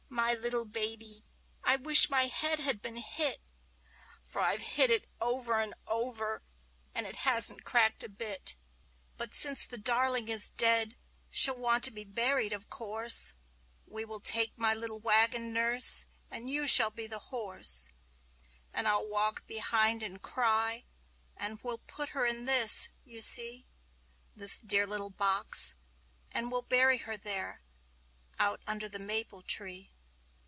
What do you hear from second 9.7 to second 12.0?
darling is dead, she'll want to